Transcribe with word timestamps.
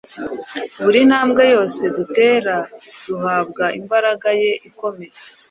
Buri 0.83 0.99
ntambwe 1.09 1.43
yose 1.53 1.81
dutera, 1.95 2.55
duhabwa 3.05 3.65
imbaraga 3.79 4.29
ye 4.41 4.51
ikomeye. 4.69 5.13